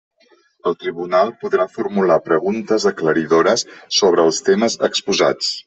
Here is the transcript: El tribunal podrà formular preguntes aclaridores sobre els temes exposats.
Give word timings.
El 0.69 0.75
tribunal 0.83 1.31
podrà 1.43 1.67
formular 1.75 2.17
preguntes 2.31 2.89
aclaridores 2.93 3.67
sobre 4.01 4.29
els 4.31 4.43
temes 4.51 4.83
exposats. 4.93 5.57